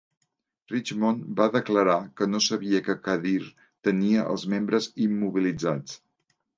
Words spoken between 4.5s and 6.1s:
membres immobilitzats.